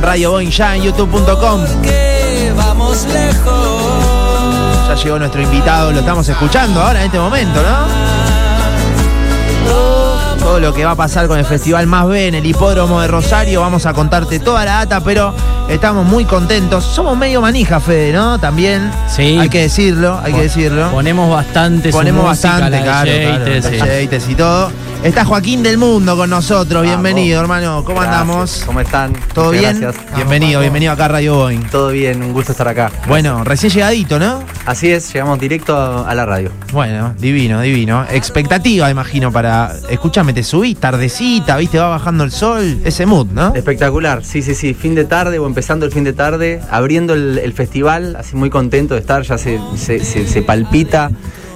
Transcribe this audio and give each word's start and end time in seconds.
Radio 0.00 0.32
Boeing 0.32 0.50
ya 0.50 0.76
en 0.76 0.82
youtube.com. 0.82 1.60
vamos 2.56 3.06
lejos. 3.12 4.88
Ya 4.88 4.94
llegó 4.94 5.18
nuestro 5.18 5.42
invitado, 5.42 5.92
lo 5.92 6.00
estamos 6.00 6.28
escuchando 6.28 6.80
ahora 6.80 7.00
en 7.00 7.06
este 7.06 7.18
momento, 7.18 7.60
¿no? 7.62 8.06
Todo 10.38 10.60
lo 10.60 10.72
que 10.72 10.84
va 10.84 10.92
a 10.92 10.96
pasar 10.96 11.26
con 11.26 11.38
el 11.38 11.44
Festival 11.44 11.88
Más 11.88 12.06
B 12.06 12.28
en 12.28 12.36
el 12.36 12.46
hipódromo 12.46 13.00
de 13.00 13.08
Rosario, 13.08 13.60
vamos 13.60 13.84
a 13.84 13.92
contarte 13.92 14.38
toda 14.38 14.64
la 14.64 14.74
data, 14.74 15.00
pero 15.00 15.34
estamos 15.68 16.06
muy 16.06 16.24
contentos. 16.24 16.84
Somos 16.84 17.16
medio 17.16 17.40
manija, 17.40 17.80
Fede, 17.80 18.12
¿no? 18.12 18.38
También. 18.38 18.90
Sí. 19.08 19.36
Hay 19.40 19.48
que 19.48 19.62
decirlo, 19.62 20.20
hay 20.22 20.32
que 20.32 20.42
decirlo. 20.42 20.90
Ponemos 20.92 21.28
bastante 21.28 21.90
Ponemos 21.90 22.24
bastante, 22.24 22.80
claro, 22.80 23.10
claro, 23.10 24.00
y 24.28 24.34
todo. 24.36 24.70
Está 25.06 25.24
Joaquín 25.24 25.62
del 25.62 25.78
Mundo 25.78 26.16
con 26.16 26.28
nosotros, 26.28 26.82
bienvenido, 26.82 27.40
hermano. 27.40 27.84
¿Cómo 27.84 28.00
Gracias. 28.00 28.20
andamos? 28.20 28.62
¿Cómo 28.66 28.80
están? 28.80 29.12
¿Todo 29.32 29.52
Muchas 29.52 29.60
bien? 29.60 29.80
Gracias. 29.80 30.16
Bienvenido, 30.16 30.60
bienvenido 30.60 30.90
acá 30.92 31.04
a 31.04 31.08
Radio 31.08 31.36
Boeing. 31.36 31.60
Todo 31.70 31.90
bien, 31.90 32.20
un 32.24 32.32
gusto 32.32 32.50
estar 32.50 32.66
acá. 32.66 32.90
Bueno, 33.06 33.44
recién 33.44 33.70
llegadito, 33.72 34.18
¿no? 34.18 34.42
Así 34.66 34.90
es, 34.90 35.12
llegamos 35.12 35.38
directo 35.38 35.76
a, 35.76 36.10
a 36.10 36.14
la 36.16 36.26
radio. 36.26 36.50
Bueno, 36.72 37.14
divino, 37.20 37.60
divino. 37.60 38.04
Expectativa, 38.10 38.90
imagino, 38.90 39.30
para. 39.30 39.74
Escúchame, 39.88 40.32
te 40.32 40.42
subís, 40.42 40.76
tardecita, 40.76 41.56
viste, 41.56 41.78
va 41.78 41.88
bajando 41.88 42.24
el 42.24 42.32
sol. 42.32 42.80
Ese 42.84 43.06
mood, 43.06 43.28
¿no? 43.28 43.54
Espectacular, 43.54 44.24
sí, 44.24 44.42
sí, 44.42 44.56
sí. 44.56 44.74
Fin 44.74 44.96
de 44.96 45.04
tarde 45.04 45.38
o 45.38 45.46
empezando 45.46 45.86
el 45.86 45.92
fin 45.92 46.02
de 46.02 46.14
tarde, 46.14 46.60
abriendo 46.68 47.14
el, 47.14 47.38
el 47.38 47.52
festival, 47.52 48.16
así 48.16 48.34
muy 48.34 48.50
contento 48.50 48.94
de 48.94 49.00
estar, 49.00 49.22
ya 49.22 49.38
se, 49.38 49.60
se- 49.76 50.00
se- 50.04 50.26
se 50.26 50.42
palpita. 50.42 51.12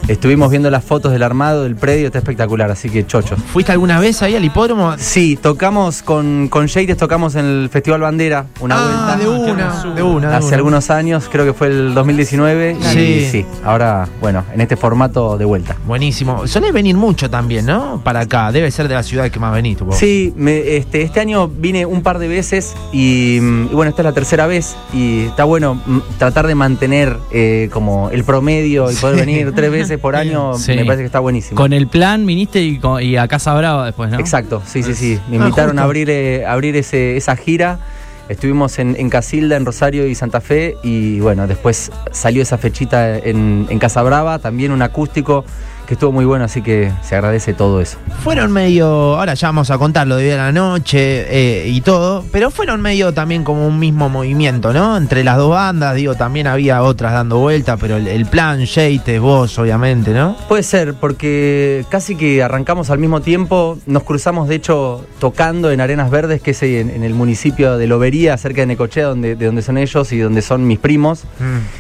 Estuvimos 0.09 0.51
viendo 0.51 0.71
las 0.71 0.85
fotos 0.85 1.13
del 1.13 1.23
armado 1.23 1.63
del 1.63 1.77
predio, 1.77 2.07
está 2.07 2.19
espectacular, 2.19 2.71
así 2.71 2.91
que 2.91 3.07
chocho. 3.07 3.37
¿Fuiste 3.37 3.71
alguna 3.73 4.01
vez 4.01 4.21
ahí 4.23 4.35
al 4.35 4.45
hipódromo? 4.45 4.95
Sí, 4.99 5.39
tocamos 5.41 6.03
con, 6.03 6.49
con 6.49 6.67
Yates, 6.67 6.97
tocamos 6.97 7.37
en 7.37 7.45
el 7.45 7.69
Festival 7.71 8.01
Bandera, 8.01 8.47
una 8.61 8.77
ah, 8.77 9.17
vuelta. 9.17 9.17
de 9.17 9.29
una, 9.29 9.95
de 9.95 10.03
una. 10.03 10.31
de 10.31 10.37
Hace 10.37 10.47
una. 10.49 10.57
algunos 10.57 10.91
años, 10.91 11.29
creo 11.31 11.45
que 11.45 11.53
fue 11.53 11.69
el 11.69 11.95
2019. 11.95 12.77
Sí. 12.81 12.99
Y 12.99 13.29
sí, 13.31 13.47
ahora, 13.65 14.09
bueno, 14.21 14.45
en 14.53 14.61
este 14.61 14.77
formato 14.77 15.39
de 15.39 15.45
vuelta. 15.45 15.77
Buenísimo. 15.87 16.45
Solés 16.49 16.73
venir 16.73 16.97
mucho 16.97 17.31
también, 17.31 17.67
¿no? 17.67 18.01
Para 18.03 18.21
acá. 18.21 18.51
Debe 18.51 18.71
ser 18.73 18.89
de 18.89 18.95
la 18.95 19.05
ciudad 19.05 19.31
que 19.31 19.39
más 19.39 19.53
venís, 19.55 19.77
tú. 19.79 19.87
Sí, 19.93 20.33
me- 20.37 20.77
este, 20.77 21.03
este 21.03 21.21
año 21.21 21.47
vine 21.47 21.87
un 21.87 22.03
par 22.03 22.19
de 22.19 22.27
veces 22.27 22.75
y, 22.93 23.37
y 23.37 23.75
bueno, 23.75 23.91
esta 23.91 24.03
es 24.03 24.07
la 24.07 24.13
tercera 24.13 24.47
vez 24.49 24.77
y 24.93 25.27
está 25.27 25.45
bueno 25.45 25.75
mm, 25.87 25.99
tratar 26.19 26.49
de 26.49 26.55
mantener 26.57 27.17
eh, 27.31 27.69
como 27.73 28.11
el 28.11 28.25
promedio 28.25 28.91
y 28.91 28.95
poder 28.97 29.15
Sí. 29.21 29.21
venir 29.27 29.53
tres 29.55 29.71
veces 29.71 30.00
por 30.01 30.17
año, 30.17 30.55
Sí. 30.55 30.75
me 30.75 30.85
parece 30.85 31.03
que 31.03 31.07
está 31.07 31.21
buenísimo. 31.21 31.57
Con 31.57 31.73
el 31.73 31.87
plan 31.87 32.27
viniste 32.27 32.63
y, 32.63 33.17
a 33.17 33.29
Casa 33.29 33.55
Brava 33.55 33.87
después, 33.87 34.11
¿no? 34.11 34.19
Exacto, 34.19 34.63
sí, 34.67 34.83
sí, 34.83 34.95
sí. 34.95 35.19
Me 35.29 35.37
Ah, 35.37 35.41
invitaron 35.41 35.71
justo. 35.73 35.83
a 35.83 35.85
abrir, 35.85 36.11
eh, 36.11 36.45
abrir 36.47 36.77
ese, 36.77 37.17
esa 37.17 37.37
gira. 37.37 37.79
Estuvimos 38.29 38.79
en, 38.79 38.95
en 38.97 39.11
Casilda, 39.11 39.57
en 39.57 39.67
Rosario 39.67 40.07
y 40.07 40.15
Santa 40.15 40.41
Fe 40.41 40.77
y 40.85 41.19
bueno, 41.19 41.47
después 41.49 41.91
salió 42.13 42.43
esa 42.43 42.59
fechita 42.59 43.19
en, 43.19 43.67
en 43.69 43.79
Casa 43.81 44.03
Brava, 44.03 44.39
también 44.39 44.71
un 44.71 44.83
acústico 44.83 45.45
que 45.91 45.95
estuvo 45.95 46.13
muy 46.13 46.25
bueno, 46.25 46.45
así 46.45 46.63
que 46.63 46.93
se 47.03 47.17
agradece 47.17 47.53
todo 47.53 47.81
eso. 47.81 47.99
Fueron 48.23 48.53
medio, 48.53 48.87
ahora 49.19 49.35
ya 49.35 49.49
vamos 49.49 49.73
a 49.73 49.77
contar 49.79 50.07
lo 50.07 50.15
de 50.19 50.27
hoy 50.27 50.31
a 50.31 50.37
la 50.37 50.53
noche 50.53 51.27
eh, 51.29 51.67
y 51.69 51.81
todo, 51.81 52.25
pero 52.31 52.53
fueron 52.53 52.81
medio 52.81 53.13
también 53.13 53.43
como 53.43 53.67
un 53.67 53.77
mismo 53.81 54.09
movimiento, 54.09 54.73
¿no? 54.73 54.97
Entre 54.97 55.25
las 55.25 55.37
dos 55.37 55.51
bandas, 55.51 55.97
digo, 55.97 56.15
también 56.15 56.47
había 56.47 56.85
otras 56.85 57.13
dando 57.13 57.39
vueltas, 57.39 57.77
pero 57.81 57.97
el, 57.97 58.07
el 58.07 58.25
plan, 58.27 58.65
Yates, 58.65 59.21
vos, 59.21 59.59
obviamente, 59.59 60.13
¿no? 60.13 60.37
Puede 60.49 60.63
ser, 60.63 60.95
porque 60.95 61.85
casi 61.89 62.15
que 62.15 62.41
arrancamos 62.41 62.89
al 62.91 63.01
mismo 63.01 63.21
tiempo, 63.21 63.77
nos 63.87 64.05
cruzamos 64.05 64.47
de 64.47 64.55
hecho 64.55 65.05
tocando 65.19 65.73
en 65.73 65.81
Arenas 65.81 66.09
Verdes, 66.09 66.41
que 66.41 66.53
es 66.53 66.63
en, 66.63 66.89
en 66.91 67.03
el 67.03 67.15
municipio 67.15 67.77
de 67.79 67.89
Lobería, 67.89 68.37
cerca 68.39 68.61
de 68.61 68.67
Necochea, 68.67 69.07
donde, 69.07 69.35
de 69.35 69.47
donde 69.47 69.63
son 69.63 69.77
ellos 69.77 70.13
y 70.13 70.19
donde 70.21 70.41
son 70.41 70.69
mis 70.69 70.79
primos. 70.79 71.25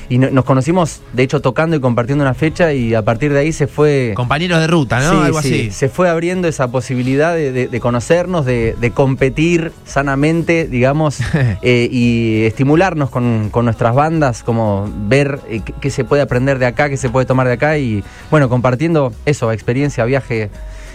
Y 0.09 0.19
no- 0.19 0.31
nos 0.31 0.45
conocimos 0.45 1.01
de 1.13 1.23
hecho 1.23 1.41
tocando 1.41 1.77
y 1.77 1.81
compartiendo 1.81 2.25
una 2.25 2.35
fecha 2.35 2.73
y 2.73 2.93
a 2.97 3.03
partir 3.05 3.33
de 3.33 3.39
ahí 3.39 3.53
se 3.53 3.69
fue... 3.69 4.00
Compañeros 4.15 4.61
de 4.61 4.67
ruta, 4.67 5.01
¿no? 5.01 5.11
Sí, 5.11 5.17
Algo 5.27 5.43
sí, 5.43 5.49
así. 5.49 5.71
Se 5.71 5.89
fue 5.89 6.09
abriendo 6.09 6.49
esa 6.49 6.69
posibilidad 6.69 7.35
de, 7.35 7.53
de- 7.53 7.69
de 7.69 7.81
conocernos, 7.81 8.45
de, 8.47 8.75
de 8.81 8.91
competir 8.91 9.73
sanamente, 9.85 10.67
digamos, 10.67 11.19
eh, 11.63 11.89
y 11.91 12.43
estimularnos 12.45 13.11
con, 13.11 13.49
con 13.51 13.65
nuestras 13.65 13.95
bandas, 13.95 14.43
como 14.43 14.91
ver 15.09 15.41
eh, 15.49 15.63
qué, 15.81 15.91
se 15.91 16.05
puede 16.05 16.23
aprender 16.23 16.59
de 16.59 16.67
acá, 16.67 16.89
qué 16.89 16.97
se 16.97 17.09
puede 17.11 17.27
tomar 17.27 17.47
de 17.47 17.55
acá 17.55 17.79
y, 17.79 18.03
bueno, 18.31 18.49
compartiendo 18.49 19.13
eso, 19.27 19.51
experiencia, 19.53 20.05
viaje. 20.05 20.51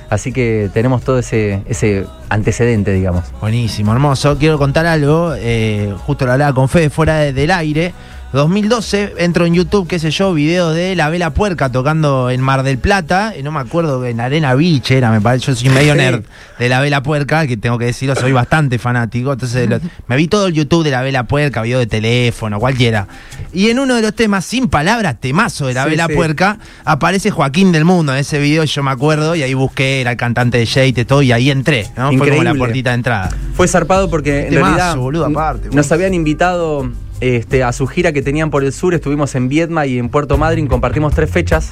Así 0.08 0.32
que 0.32 0.70
tenemos 0.72 1.02
todo 1.02 1.18
ese, 1.18 1.62
ese 1.68 2.06
antecedente, 2.30 2.94
digamos. 2.94 3.24
Buenísimo, 3.42 3.92
hermoso. 3.92 4.38
Quiero 4.38 4.60
contar 4.60 4.86
algo, 4.86 5.34
eh, 5.36 5.94
justo 6.06 6.28
lo 6.28 6.34
hablaba 6.34 6.54
con 6.54 6.70
Fede 6.70 6.92
fuera 6.92 7.18
de- 7.18 7.34
del 7.34 7.50
aire. 7.50 7.92
2012 8.34 9.14
entro 9.20 9.46
en 9.46 9.54
YouTube, 9.54 9.88
qué 9.88 9.98
sé 9.98 10.12
yo, 10.12 10.34
video 10.34 10.72
de 10.72 10.94
La 10.96 11.10
Vela 11.10 11.30
Puerca 11.34 11.72
tocando 11.72 12.30
en 12.30 12.42
Mar 12.42 12.64
del 12.64 12.78
Plata, 12.78 13.34
y 13.40 13.44
no 13.44 13.52
me 13.54 13.62
acuerdo, 13.62 14.06
en 14.06 14.20
Arena 14.20 14.54
Beach 14.56 14.92
era, 14.92 15.10
me 15.10 15.22
parece, 15.22 15.46
yo 15.48 15.56
soy 15.56 15.70
medio 15.70 15.94
Sí. 15.94 16.00
nerd 16.00 16.24
de 16.60 16.68
La 16.70 16.82
Vela 16.82 17.02
Puerca, 17.02 17.48
que 17.48 17.56
tengo 17.56 17.78
que 17.78 17.86
decirlo, 17.86 18.14
soy 18.16 18.34
bastante 18.34 18.78
fanático, 18.78 19.32
entonces 19.32 19.70
lo- 19.70 19.80
me 20.08 20.18
vi 20.18 20.28
todo 20.28 20.48
el 20.48 20.54
YouTube 20.54 20.84
de 20.84 20.92
La 20.92 21.02
Vela 21.02 21.24
Puerca, 21.24 21.62
video 21.62 21.80
de 21.80 21.88
teléfono, 21.88 22.60
cualquiera. 22.60 23.08
Y 23.54 23.70
en 23.70 23.80
uno 23.80 23.96
de 23.96 24.02
los 24.02 24.14
temas, 24.14 24.44
sin 24.44 24.68
palabras, 24.68 25.16
temazo 25.22 25.68
de 25.68 25.74
La 25.74 25.86
Sí, 25.86 25.92
Vela 25.92 26.08
sí. 26.08 26.14
Puerca, 26.16 26.58
aparece 26.84 27.32
Joaquín 27.32 27.72
del 27.72 27.86
Mundo 27.86 28.12
en 28.12 28.20
ese 28.20 28.40
video, 28.40 28.66
yo 28.66 28.84
me 28.84 28.92
acuerdo, 28.92 29.36
y 29.36 29.44
ahí 29.44 29.54
busqué, 29.54 30.02
era 30.02 30.12
el 30.12 30.18
cantante 30.18 30.58
de 30.58 30.66
Jade, 30.66 31.06
todo, 31.06 31.22
y 31.22 31.32
ahí 31.32 31.52
entré, 31.52 31.88
¿no? 31.96 32.08
Fue 32.10 32.18
como 32.18 32.26
la 32.28 32.36
Increíble. 32.36 32.58
puertita 32.60 32.90
de 32.90 32.96
entrada. 32.96 33.30
Fue 33.54 33.68
zarpado 33.70 34.10
porque 34.10 34.48
en 34.48 34.50
Temazo, 34.56 34.76
realidad 34.76 34.96
boludo, 34.98 35.26
aparte, 35.26 35.70
nos 35.72 35.90
habían 35.94 36.14
invitado 36.14 36.90
este, 37.22 37.64
a 37.64 37.72
su 37.72 37.88
gira 37.88 38.12
que 38.12 38.22
tenían 38.22 38.50
por 38.50 38.64
el 38.64 38.74
sur. 38.74 38.94
Estuvimos 38.94 39.36
en 39.36 39.48
Viedma 39.50 39.86
y 39.86 39.98
en 40.00 40.10
Puerto 40.10 40.38
Madryn, 40.38 40.68
compartimos 40.68 41.14
tres 41.14 41.30
fechas 41.30 41.72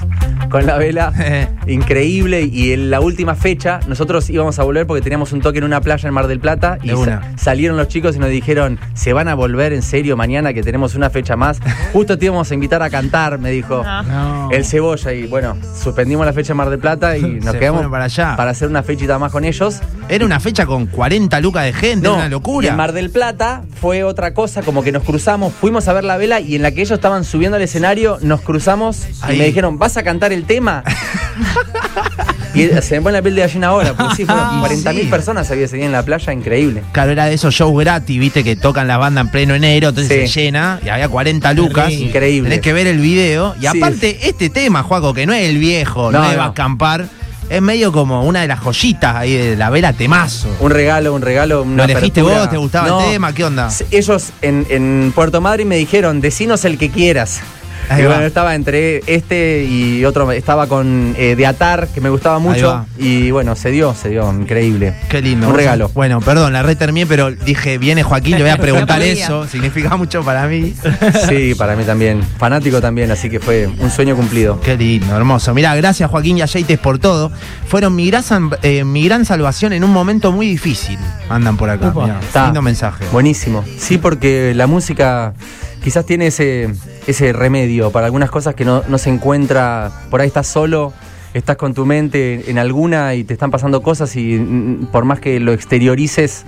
con 0.50 0.66
la 0.66 0.76
vela. 0.78 1.12
Increíble. 1.66 2.42
Y 2.42 2.72
en 2.72 2.90
la 2.90 3.00
última 3.00 3.34
fecha, 3.34 3.80
nosotros 3.88 4.28
íbamos 4.30 4.58
a 4.58 4.62
volver 4.64 4.86
porque 4.86 5.02
teníamos 5.02 5.32
un 5.32 5.40
toque 5.40 5.58
en 5.58 5.64
una 5.64 5.80
playa 5.80 6.08
en 6.08 6.14
Mar 6.14 6.26
del 6.26 6.40
Plata. 6.40 6.78
Y 6.82 6.88
De 6.88 6.94
sa- 6.94 7.00
una. 7.00 7.32
salieron 7.38 7.76
los 7.76 7.88
chicos 7.88 8.16
y 8.16 8.18
nos 8.18 8.30
dijeron: 8.30 8.78
Se 8.94 9.12
van 9.12 9.28
a 9.28 9.34
volver 9.34 9.72
en 9.72 9.82
serio 9.82 10.16
mañana 10.16 10.52
que 10.52 10.62
tenemos 10.62 10.94
una 10.94 11.10
fecha 11.10 11.36
más. 11.36 11.58
Justo 11.92 12.18
te 12.18 12.26
íbamos 12.26 12.50
a 12.50 12.54
invitar 12.54 12.82
a 12.82 12.90
cantar, 12.90 13.38
me 13.38 13.50
dijo 13.50 13.82
No. 13.84 14.48
el 14.50 14.64
Cebolla. 14.64 15.12
Y 15.12 15.26
bueno, 15.26 15.56
suspendimos 15.82 16.24
la 16.26 16.32
fecha 16.32 16.52
en 16.52 16.56
Mar 16.58 16.70
del 16.70 16.78
Plata 16.78 17.16
y 17.16 17.22
nos 17.40 17.52
Se 17.52 17.58
quedamos 17.58 17.86
para 17.88 18.04
allá. 18.04 18.36
para 18.36 18.50
hacer 18.50 18.68
una 18.68 18.82
fechita 18.82 19.18
más 19.18 19.32
con 19.32 19.44
ellos. 19.44 19.80
Era 20.08 20.24
una 20.26 20.38
fecha 20.40 20.66
con 20.66 20.86
40 20.86 21.40
lucas 21.40 21.64
de 21.64 21.72
gente, 21.72 22.08
una 22.08 22.26
Y 22.26 22.30
locura. 22.30 22.68
en 22.68 22.76
Mar 22.76 22.92
del 22.92 23.10
Plata 23.10 23.62
fue 23.80 24.04
otra 24.04 24.34
cosa, 24.34 24.62
como 24.62 24.82
que 24.82 24.92
nos 24.92 25.02
cruzamos, 25.02 25.33
fuimos 25.60 25.88
a 25.88 25.92
ver 25.92 26.04
la 26.04 26.16
vela 26.16 26.40
y 26.40 26.54
en 26.56 26.62
la 26.62 26.70
que 26.72 26.80
ellos 26.82 26.92
estaban 26.92 27.24
subiendo 27.24 27.56
al 27.56 27.62
escenario, 27.62 28.18
nos 28.22 28.40
cruzamos 28.40 29.02
Ahí. 29.22 29.36
y 29.36 29.38
me 29.38 29.44
dijeron, 29.46 29.78
¿vas 29.78 29.96
a 29.96 30.02
cantar 30.02 30.32
el 30.32 30.44
tema? 30.44 30.82
y 32.54 32.68
se 32.82 32.96
me 32.96 33.02
pone 33.02 33.12
la 33.18 33.22
piel 33.22 33.34
de 33.34 33.40
gallina 33.42 33.68
ahora, 33.68 33.94
porque 33.94 34.14
sí, 34.16 34.24
fueron 34.24 34.58
Y 34.58 34.62
40.000 34.84 35.00
sí. 35.00 35.06
personas 35.06 35.50
había 35.50 35.64
ese 35.64 35.76
día 35.76 35.86
en 35.86 35.92
la 35.92 36.04
playa, 36.04 36.32
increíble. 36.32 36.82
Claro, 36.92 37.10
era 37.12 37.26
de 37.26 37.34
esos 37.34 37.52
shows 37.54 37.76
gratis, 37.78 38.18
viste, 38.18 38.44
que 38.44 38.54
tocan 38.56 38.86
la 38.86 38.96
banda 38.96 39.20
en 39.20 39.28
pleno 39.30 39.54
enero, 39.54 39.88
entonces 39.88 40.22
Sí. 40.22 40.28
se 40.32 40.40
llena 40.42 40.78
y 40.84 40.88
había 40.88 41.08
40 41.08 41.52
lucas. 41.54 41.90
Increíble. 41.92 42.48
Tenés 42.50 42.62
que 42.62 42.72
ver 42.72 42.86
el 42.86 42.98
video. 42.98 43.54
Y 43.60 43.66
aparte, 43.66 44.28
este 44.28 44.50
tema, 44.50 44.82
Juaco, 44.82 45.12
que 45.14 45.26
no 45.26 45.32
es 45.32 45.48
el 45.48 45.58
viejo, 45.58 46.12
no, 46.12 46.20
No, 46.20 46.30
no. 46.32 46.38
va 46.38 46.44
a 46.44 46.48
acampar, 46.48 47.06
es 47.48 47.62
medio 47.62 47.92
como 47.92 48.24
una 48.24 48.40
de 48.42 48.48
las 48.48 48.60
joyitas 48.60 49.14
ahí 49.16 49.34
de 49.36 49.56
la 49.56 49.70
vela 49.70 49.92
temazo. 49.92 50.48
Un 50.60 50.70
regalo, 50.70 51.14
un 51.14 51.22
regalo. 51.22 51.56
¿Lo 51.56 51.62
Una 51.62 51.84
elegiste 51.84 52.20
apertura. 52.20 52.40
vos? 52.42 52.50
¿Te 52.50 52.56
gustaba 52.56 52.88
No, 52.88 53.00
el 53.04 53.10
tema? 53.12 53.32
¿Qué 53.32 53.44
onda? 53.44 53.68
Ellos 53.90 54.30
en, 54.42 54.66
en 54.70 55.12
Puerto 55.14 55.40
Madryn 55.40 55.68
me 55.68 55.76
dijeron, 55.76 56.20
decinos 56.20 56.64
el 56.64 56.78
que 56.78 56.90
quieras. 56.90 57.40
Ahí 57.88 58.02
y 58.02 58.04
va. 58.04 58.14
bueno, 58.14 58.26
estaba 58.26 58.54
entre 58.54 59.02
este 59.06 59.64
y 59.64 60.04
otro, 60.04 60.30
estaba 60.32 60.66
con 60.66 61.14
eh, 61.18 61.36
de 61.36 61.46
Atar, 61.46 61.88
que 61.88 62.00
me 62.00 62.08
gustaba 62.08 62.38
mucho. 62.38 62.86
Y 62.98 63.30
bueno, 63.30 63.56
se 63.56 63.70
dio, 63.70 63.94
se 63.94 64.08
dio, 64.10 64.32
increíble. 64.32 64.94
Qué 65.08 65.20
lindo. 65.20 65.48
Un 65.48 65.54
regalo. 65.54 65.90
Bueno, 65.94 66.20
perdón, 66.20 66.52
la 66.52 66.62
reterminé, 66.62 67.06
pero 67.06 67.30
dije, 67.30 67.78
viene 67.78 68.02
Joaquín, 68.02 68.36
le 68.36 68.42
voy 68.42 68.50
a 68.50 68.58
preguntar 68.58 69.02
eso. 69.02 69.46
Significa 69.46 69.96
mucho 69.96 70.22
para 70.22 70.46
mí. 70.46 70.74
Sí, 71.28 71.54
para 71.54 71.76
mí 71.76 71.84
también. 71.84 72.22
Fanático 72.38 72.80
también, 72.80 73.10
así 73.10 73.30
que 73.30 73.40
fue 73.40 73.66
un 73.66 73.90
sueño 73.90 74.16
cumplido. 74.16 74.60
Qué 74.60 74.76
lindo, 74.76 75.16
hermoso. 75.16 75.54
Mirá, 75.54 75.74
gracias 75.74 76.10
Joaquín 76.10 76.38
y 76.38 76.42
a 76.42 76.46
por 76.82 76.98
todo. 76.98 77.30
Fueron 77.66 77.94
mi 77.94 78.10
gran, 78.10 78.22
eh, 78.62 78.84
mi 78.84 79.04
gran 79.04 79.24
salvación 79.24 79.72
en 79.72 79.84
un 79.84 79.90
momento 79.90 80.32
muy 80.32 80.46
difícil. 80.46 80.98
Andan 81.28 81.56
por 81.56 81.70
acá. 81.70 81.92
Mirá. 81.94 82.20
Está. 82.20 82.44
Lindo 82.46 82.62
mensaje. 82.62 83.04
Buenísimo. 83.12 83.64
Sí, 83.78 83.98
porque 83.98 84.52
la 84.54 84.66
música 84.66 85.34
quizás 85.84 86.06
tiene 86.06 86.28
ese, 86.28 86.70
ese 87.06 87.34
remedio 87.34 87.90
para 87.90 88.06
algunas 88.06 88.30
cosas 88.30 88.54
que 88.54 88.64
no, 88.64 88.82
no 88.88 88.96
se 88.96 89.10
encuentra. 89.10 89.92
Por 90.08 90.22
ahí 90.22 90.28
estás 90.28 90.46
solo, 90.46 90.94
estás 91.34 91.58
con 91.58 91.74
tu 91.74 91.84
mente 91.84 92.50
en 92.50 92.58
alguna 92.58 93.14
y 93.14 93.22
te 93.22 93.34
están 93.34 93.50
pasando 93.50 93.82
cosas 93.82 94.16
y 94.16 94.38
mm, 94.38 94.86
por 94.86 95.04
más 95.04 95.20
que 95.20 95.38
lo 95.40 95.52
exteriorices. 95.52 96.46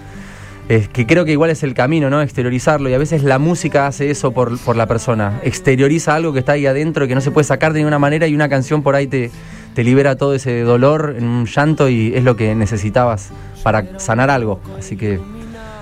Es 0.70 0.88
que 0.88 1.06
creo 1.06 1.26
que 1.26 1.32
igual 1.32 1.50
es 1.50 1.62
el 1.62 1.74
camino, 1.74 2.08
¿no? 2.08 2.22
Exteriorizarlo. 2.22 2.88
Y 2.88 2.94
a 2.94 2.98
veces 2.98 3.24
la 3.24 3.38
música 3.38 3.86
hace 3.86 4.10
eso 4.10 4.32
por, 4.32 4.58
por 4.58 4.74
la 4.74 4.86
persona. 4.86 5.38
Exterioriza 5.44 6.14
algo 6.14 6.32
que 6.32 6.38
está 6.38 6.52
ahí 6.52 6.64
adentro 6.64 7.04
y 7.04 7.08
que 7.08 7.14
no 7.14 7.20
se 7.20 7.30
puede 7.30 7.44
sacar 7.44 7.74
de 7.74 7.80
ninguna 7.80 7.98
manera 7.98 8.26
y 8.26 8.34
una 8.34 8.48
canción 8.48 8.82
por 8.82 8.96
ahí 8.96 9.06
te, 9.06 9.30
te 9.74 9.84
libera 9.84 10.16
todo 10.16 10.34
ese 10.34 10.62
dolor 10.62 11.14
en 11.18 11.24
un 11.24 11.44
llanto 11.44 11.90
y 11.90 12.14
es 12.14 12.24
lo 12.24 12.36
que 12.36 12.54
necesitabas 12.54 13.32
para 13.62 14.00
sanar 14.00 14.30
algo. 14.30 14.60
Así 14.78 14.96
que 14.96 15.20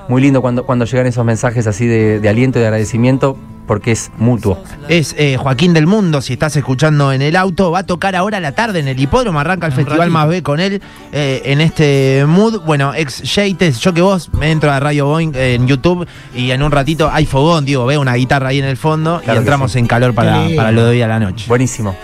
muy 0.09 0.23
lindo 0.23 0.43
cuando, 0.43 0.65
cuando 0.65 0.85
llegan 0.85 1.07
esos 1.07 1.25
mensajes 1.25 1.67
así 1.67 1.87
de, 1.87 2.21
de 2.21 2.29
aliento 2.29 2.59
y 2.59 2.63
de 2.63 2.67
agradecimiento 2.67 3.37
porque 3.67 3.93
es 3.93 4.11
mutuo. 4.19 4.63
Es 4.89 5.15
eh, 5.19 5.37
Joaquín 5.37 5.73
del 5.73 5.87
Mundo, 5.87 6.21
si 6.21 6.35
estás 6.35 6.57
escuchando 6.57 7.13
en 7.13 7.23
el 7.23 7.37
auto, 7.37 7.71
va 7.71 7.81
a 7.81 7.87
tocar 7.87 8.15
ahora 8.15 8.39
a 8.39 8.41
la 8.41 8.53
tarde 8.53 8.81
en 8.81 8.89
el 8.89 9.01
hipódromo, 9.01 9.41
arranca 9.41 9.67
el 9.67 9.73
Festival. 9.73 10.11
Más 10.11 10.29
B 10.29 10.43
con 10.43 10.61
él 10.61 10.83
eh, 11.13 11.43
en 11.47 11.61
este 11.61 12.25
mood. 12.27 12.61
Bueno, 12.61 12.95
ex 12.95 13.23
Yates, 13.23 13.81
yo 13.81 13.95
que 13.95 14.03
vos 14.03 14.31
me 14.33 14.51
entro 14.51 14.71
a 14.71 14.81
Radio 14.81 15.07
Boeing 15.07 15.33
eh, 15.35 15.55
en 15.55 15.67
YouTube 15.67 16.07
y 16.35 16.51
en 16.51 16.63
un 16.63 16.71
ratito 16.71 17.11
hay 17.11 17.27
fogón, 17.27 17.65
digo, 17.65 17.87
veo 17.87 18.01
una 18.01 18.15
guitarra 18.15 18.49
ahí 18.49 18.59
en 18.59 18.65
el 18.67 18.77
fondo 18.77 19.21
Claro 19.23 19.39
y 19.39 19.39
entramos 19.39 19.73
sí. 19.73 19.79
en 19.79 19.87
calor 19.87 20.15
para, 20.15 20.47
para 20.55 20.73
lo 20.73 20.85
de 20.85 20.91
hoy 20.91 21.03
a 21.03 21.09
la 21.09 21.19
noche. 21.19 21.47
Buenísimo. 21.49 21.97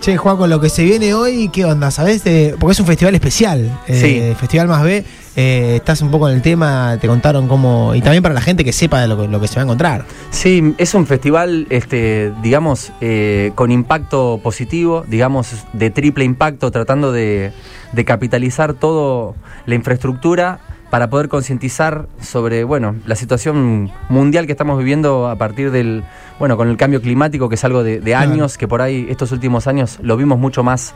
Che, 0.00 0.16
Juan, 0.16 0.36
con 0.36 0.50
lo 0.50 0.60
que 0.60 0.68
se 0.68 0.84
viene 0.84 1.14
hoy, 1.14 1.48
¿qué 1.48 1.64
onda? 1.64 1.90
¿Sabés? 1.90 2.24
Eh, 2.26 2.54
porque 2.60 2.72
es 2.74 2.80
un 2.80 2.86
festival 2.86 3.14
especial. 3.14 3.76
eh, 3.88 4.00
Sí. 4.34 4.34
Festival 4.38 4.68
Más 4.68 4.82
B. 4.84 5.04
eh, 5.38 5.76
estás 5.76 6.00
un 6.00 6.10
poco 6.10 6.28
en 6.28 6.36
el 6.36 6.42
tema, 6.42 6.96
te 7.00 7.08
contaron 7.08 7.48
cómo. 7.48 7.94
Y 7.94 8.00
también 8.02 8.22
para 8.22 8.34
la 8.34 8.40
gente 8.40 8.64
que 8.64 8.72
sepa 8.72 9.00
de 9.00 9.08
lo, 9.08 9.20
que- 9.20 9.28
lo 9.28 9.38
que 9.40 9.48
se 9.48 9.56
va 9.56 9.62
a 9.62 9.64
encontrar. 9.64 10.04
Sí, 10.30 10.74
es 10.78 10.94
un 10.94 11.06
festival, 11.06 11.66
este, 11.70 12.32
digamos, 12.42 12.92
eh, 13.00 13.50
con 13.54 13.70
impacto 13.70 14.40
positivo, 14.42 15.04
digamos, 15.08 15.48
de 15.72 15.90
triple 15.90 16.24
impacto, 16.24 16.70
tratando 16.70 17.10
de, 17.12 17.52
de 17.92 18.04
capitalizar 18.04 18.72
todo 18.74 19.34
la 19.66 19.74
infraestructura 19.74 20.60
para 20.90 21.10
poder 21.10 21.28
concientizar 21.28 22.06
sobre, 22.20 22.62
bueno, 22.64 22.94
la 23.06 23.16
situación 23.16 23.90
mundial 24.08 24.46
que 24.46 24.52
estamos 24.52 24.78
viviendo 24.78 25.28
a 25.28 25.36
partir 25.36 25.70
del, 25.70 26.04
bueno, 26.38 26.56
con 26.56 26.68
el 26.68 26.76
cambio 26.76 27.00
climático, 27.02 27.48
que 27.48 27.56
es 27.56 27.64
algo 27.64 27.82
de, 27.82 28.00
de 28.00 28.10
Claro. 28.12 28.30
años, 28.32 28.56
que 28.56 28.68
por 28.68 28.82
ahí 28.82 29.06
estos 29.10 29.32
últimos 29.32 29.66
años 29.66 29.98
lo 30.02 30.16
vimos 30.16 30.38
mucho 30.38 30.62
más 30.62 30.94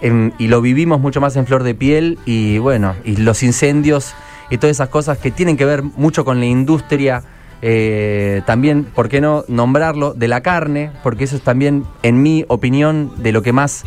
en- 0.00 0.32
y 0.38 0.46
lo 0.48 0.60
vivimos 0.60 1.00
mucho 1.00 1.20
más 1.20 1.34
en 1.36 1.46
flor 1.46 1.62
de 1.64 1.74
piel 1.74 2.18
y 2.26 2.58
bueno, 2.58 2.94
y 3.04 3.16
los 3.16 3.42
incendios 3.42 4.14
y 4.50 4.58
todas 4.58 4.76
esas 4.76 4.88
cosas 4.88 5.18
que 5.18 5.30
tienen 5.30 5.56
que 5.56 5.64
ver 5.64 5.82
mucho 5.82 6.24
con 6.24 6.38
la 6.38 6.46
industria, 6.46 7.22
eh, 7.62 8.42
también, 8.46 8.84
¿por 8.84 9.08
qué 9.08 9.20
no 9.20 9.44
nombrarlo? 9.48 10.12
De 10.14 10.28
la 10.28 10.42
carne, 10.42 10.90
porque 11.02 11.24
eso 11.24 11.36
es 11.36 11.42
también, 11.42 11.84
en 12.02 12.22
mi 12.22 12.44
opinión, 12.48 13.10
de 13.22 13.32
lo 13.32 13.42
que 13.42 13.52
más 13.52 13.84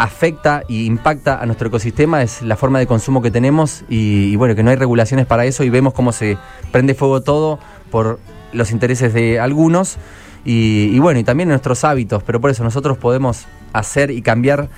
afecta 0.00 0.62
y 0.66 0.86
impacta 0.86 1.42
a 1.42 1.44
nuestro 1.44 1.68
ecosistema 1.68 2.22
es 2.22 2.40
la 2.40 2.56
forma 2.56 2.78
de 2.78 2.86
consumo 2.86 3.20
que 3.20 3.30
tenemos 3.30 3.84
y, 3.90 4.30
y 4.32 4.36
bueno, 4.36 4.54
que 4.54 4.62
no 4.62 4.70
hay 4.70 4.76
regulaciones 4.76 5.26
para 5.26 5.44
eso 5.44 5.62
y 5.62 5.68
vemos 5.68 5.92
cómo 5.92 6.12
se 6.12 6.38
prende 6.72 6.94
fuego 6.94 7.20
todo 7.20 7.58
por 7.90 8.18
los 8.54 8.70
intereses 8.72 9.12
de 9.12 9.38
algunos 9.38 9.98
y, 10.42 10.88
y 10.90 10.98
bueno, 11.00 11.20
y 11.20 11.24
también 11.24 11.50
nuestros 11.50 11.84
hábitos, 11.84 12.22
pero 12.22 12.40
por 12.40 12.50
eso 12.50 12.64
nosotros 12.64 12.96
podemos 12.96 13.44
hacer 13.74 14.10
y 14.10 14.22
cambiar 14.22 14.70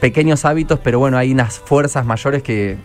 pequeños 0.00 0.44
hábitos, 0.44 0.80
pero 0.82 0.98
bueno, 0.98 1.18
hay 1.18 1.30
unas 1.30 1.60
fuerzas 1.60 2.04
mayores 2.04 2.42
que, 2.42 2.76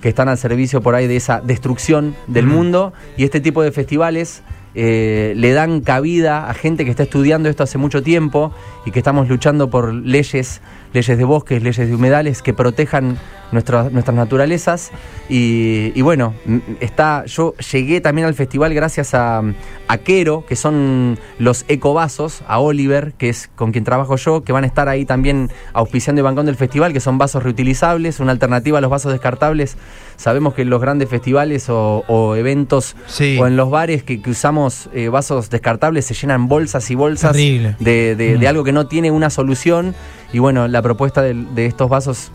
que 0.00 0.08
están 0.08 0.30
al 0.30 0.38
servicio 0.38 0.80
por 0.80 0.94
ahí 0.94 1.06
de 1.06 1.16
esa 1.16 1.42
destrucción 1.42 2.16
del 2.28 2.46
Mm. 2.46 2.50
mundo 2.50 2.92
y 3.18 3.24
este 3.24 3.40
tipo 3.40 3.62
de 3.62 3.72
festivales 3.72 4.42
eh, 4.74 5.34
le 5.36 5.52
dan 5.52 5.80
cabida 5.80 6.48
a 6.48 6.54
gente 6.54 6.84
que 6.84 6.90
está 6.92 7.02
estudiando 7.02 7.48
esto 7.48 7.64
hace 7.64 7.76
mucho 7.76 8.02
tiempo 8.02 8.52
y 8.86 8.92
que 8.92 9.00
estamos 9.00 9.28
luchando 9.28 9.68
por 9.68 9.92
leyes, 9.92 10.60
leyes 10.92 11.16
de 11.18 11.24
bosques, 11.24 11.62
leyes 11.62 11.88
de 11.88 11.94
humedales 11.94 12.42
que 12.42 12.52
protejan 12.54 13.18
nuestras 13.52 13.90
nuestras 13.90 14.16
naturalezas 14.16 14.92
y, 15.28 15.90
y 15.94 16.02
bueno, 16.02 16.34
está 16.78 17.24
yo 17.26 17.54
llegué 17.72 18.00
también 18.00 18.26
al 18.28 18.34
festival 18.34 18.72
gracias 18.74 19.12
a, 19.14 19.42
a 19.88 19.98
Quero, 19.98 20.44
que 20.46 20.54
son 20.56 21.18
los 21.38 21.64
ecovasos, 21.68 22.42
a 22.46 22.60
Oliver, 22.60 23.12
que 23.18 23.28
es 23.28 23.50
con 23.56 23.72
quien 23.72 23.82
trabajo 23.84 24.14
yo, 24.16 24.44
que 24.44 24.52
van 24.52 24.62
a 24.64 24.66
estar 24.68 24.88
ahí 24.88 25.04
también 25.04 25.50
auspiciando 25.72 26.20
y 26.20 26.22
bancando 26.22 26.50
el 26.50 26.56
festival, 26.56 26.92
que 26.92 27.00
son 27.00 27.18
vasos 27.18 27.42
reutilizables, 27.42 28.20
una 28.20 28.30
alternativa 28.32 28.78
a 28.78 28.80
los 28.80 28.90
vasos 28.90 29.10
descartables. 29.12 29.76
Sabemos 30.16 30.54
que 30.54 30.62
en 30.62 30.70
los 30.70 30.80
grandes 30.80 31.08
festivales 31.08 31.68
o, 31.70 32.04
o 32.06 32.36
eventos 32.36 32.94
Sí. 33.06 33.36
o 33.40 33.46
en 33.48 33.56
los 33.56 33.68
bares 33.70 34.02
que, 34.04 34.22
que 34.22 34.30
usamos 34.30 34.88
eh, 34.94 35.08
vasos 35.08 35.50
descartables 35.50 36.04
se 36.06 36.14
llenan 36.14 36.46
bolsas 36.46 36.88
y 36.90 36.94
bolsas 36.94 37.34
de- 37.34 37.74
de 37.80 38.38
Mm. 38.40 38.46
algo 38.46 38.62
que 38.64 38.72
no 38.72 38.86
tiene 38.86 39.10
una 39.10 39.28
solución. 39.30 39.94
Y 40.32 40.38
bueno, 40.38 40.68
la 40.68 40.82
propuesta 40.82 41.22
del- 41.22 41.54
de, 41.54 41.66
estos 41.66 41.88
vasos 41.88 42.30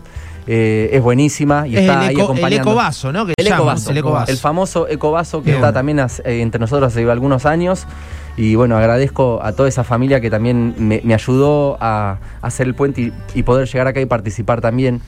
eh, 0.46 0.90
es 0.92 1.02
buenísima 1.02 1.66
y 1.66 1.74
es 1.74 1.80
está 1.82 1.94
el, 1.94 1.98
ahí 2.00 2.14
eco, 2.14 2.20
el 2.20 2.24
acompañando. 2.26 2.70
ecovaso, 2.70 3.12
¿no? 3.12 3.26
Que 3.26 3.34
El 3.36 3.46
ecovaso, 3.46 3.90
el 3.90 3.96
ecovaso. 3.98 4.30
el 4.32 4.38
famoso 4.38 4.88
ecovaso 4.88 5.38
que 5.42 5.50
Bien. 5.50 5.56
está 5.56 5.72
también 5.72 5.98
as- 6.00 6.20
eh, 6.24 6.40
entre 6.40 6.60
nosotros 6.60 6.92
hace 6.92 7.10
algunos 7.10 7.46
años. 7.46 7.86
Y 8.36 8.54
bueno, 8.54 8.76
agradezco 8.76 9.40
a 9.42 9.52
toda 9.52 9.68
esa 9.68 9.82
familia 9.82 10.20
que 10.20 10.28
también 10.30 10.74
me, 10.78 11.00
me 11.02 11.14
ayudó 11.14 11.78
a, 11.80 12.18
a 12.42 12.46
hacer 12.46 12.66
el 12.66 12.74
puente 12.74 13.00
y, 13.00 13.12
y 13.34 13.42
poder 13.44 13.66
llegar 13.66 13.86
acá 13.86 14.00
y 14.00 14.06
participar 14.06 14.60
también. 14.60 15.00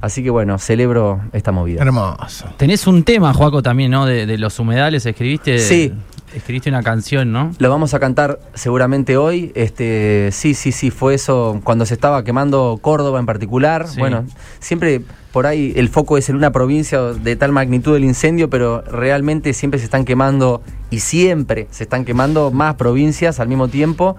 Así 0.00 0.22
que 0.22 0.30
bueno, 0.30 0.56
celebro 0.58 1.20
esta 1.32 1.50
movida. 1.52 1.82
Hermoso. 1.82 2.46
Tenés 2.56 2.86
un 2.86 3.02
tema, 3.02 3.34
Joaco, 3.34 3.60
también, 3.62 3.90
¿no? 3.90 4.06
De, 4.06 4.24
de 4.26 4.38
los 4.38 4.58
humedales, 4.60 5.04
escribiste. 5.04 5.58
Sí. 5.58 5.92
Escribiste 6.36 6.68
una 6.68 6.82
canción, 6.82 7.32
¿no? 7.32 7.52
Lo 7.58 7.70
vamos 7.70 7.94
a 7.94 7.98
cantar 7.98 8.38
seguramente 8.52 9.16
hoy. 9.16 9.52
Este, 9.54 10.28
sí, 10.32 10.52
sí, 10.52 10.70
sí, 10.70 10.90
fue 10.90 11.14
eso 11.14 11.62
cuando 11.64 11.86
se 11.86 11.94
estaba 11.94 12.24
quemando 12.24 12.78
Córdoba 12.82 13.18
en 13.18 13.24
particular. 13.24 13.88
Sí. 13.88 13.98
Bueno, 13.98 14.26
siempre 14.58 15.00
por 15.32 15.46
ahí 15.46 15.72
el 15.76 15.88
foco 15.88 16.18
es 16.18 16.28
en 16.28 16.36
una 16.36 16.52
provincia 16.52 17.00
de 17.00 17.36
tal 17.36 17.52
magnitud 17.52 17.94
del 17.94 18.04
incendio, 18.04 18.50
pero 18.50 18.82
realmente 18.82 19.54
siempre 19.54 19.78
se 19.80 19.86
están 19.86 20.04
quemando 20.04 20.60
y 20.90 21.00
siempre 21.00 21.68
se 21.70 21.84
están 21.84 22.04
quemando 22.04 22.50
más 22.50 22.74
provincias 22.74 23.40
al 23.40 23.48
mismo 23.48 23.68
tiempo. 23.68 24.16